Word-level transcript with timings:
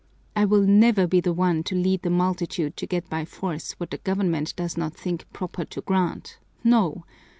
I 0.35 0.45
will 0.45 0.63
never 0.63 1.05
be 1.05 1.19
the 1.21 1.31
one 1.31 1.61
to 1.65 1.75
lead 1.75 2.01
the 2.01 2.09
multitude 2.09 2.75
to 2.77 2.87
get 2.87 3.07
by 3.07 3.23
force 3.23 3.73
what 3.73 3.91
the 3.91 3.99
government 3.99 4.55
does 4.55 4.75
not 4.75 4.95
think 4.95 5.31
proper 5.31 5.63
to 5.65 5.81
grant, 5.81 6.39
no! 6.63 7.05